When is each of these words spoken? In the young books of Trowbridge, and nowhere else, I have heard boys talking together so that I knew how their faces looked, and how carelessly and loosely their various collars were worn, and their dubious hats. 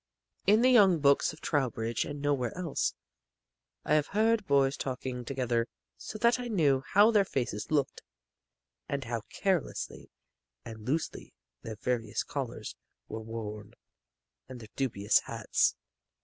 In 0.47 0.61
the 0.63 0.71
young 0.71 0.97
books 0.99 1.31
of 1.31 1.41
Trowbridge, 1.41 2.05
and 2.05 2.19
nowhere 2.23 2.57
else, 2.57 2.95
I 3.85 3.93
have 3.93 4.07
heard 4.17 4.47
boys 4.47 4.75
talking 4.75 5.23
together 5.23 5.67
so 5.95 6.17
that 6.17 6.39
I 6.39 6.47
knew 6.47 6.81
how 6.93 7.11
their 7.11 7.23
faces 7.23 7.69
looked, 7.69 8.01
and 8.89 9.03
how 9.03 9.21
carelessly 9.29 10.09
and 10.65 10.79
loosely 10.87 11.35
their 11.61 11.75
various 11.75 12.23
collars 12.23 12.75
were 13.07 13.21
worn, 13.21 13.75
and 14.49 14.59
their 14.59 14.69
dubious 14.75 15.19
hats. 15.19 15.75